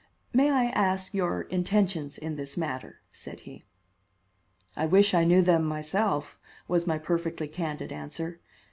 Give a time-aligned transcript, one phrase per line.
[0.33, 3.65] "May I ask your intentions in this matter?" said he.
[4.75, 8.41] "I wish I knew them myself," was my perfectly candid answer.